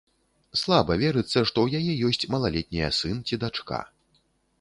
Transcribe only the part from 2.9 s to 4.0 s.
сын ці дачка.